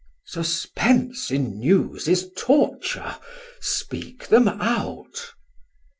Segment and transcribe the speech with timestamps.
[0.33, 3.17] Man: Suspense in news is torture,
[3.59, 5.33] speak them out.